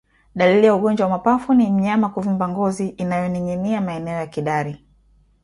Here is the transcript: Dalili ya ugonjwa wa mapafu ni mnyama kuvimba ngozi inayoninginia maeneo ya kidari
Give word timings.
Dalili 0.35 0.65
ya 0.65 0.75
ugonjwa 0.75 1.05
wa 1.07 1.11
mapafu 1.17 1.53
ni 1.53 1.71
mnyama 1.71 2.09
kuvimba 2.09 2.47
ngozi 2.49 2.87
inayoninginia 2.89 3.81
maeneo 3.81 4.15
ya 4.15 4.27
kidari 4.27 4.85